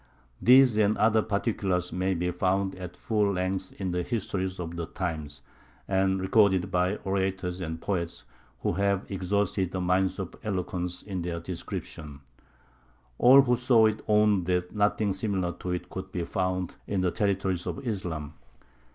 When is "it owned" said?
13.85-14.47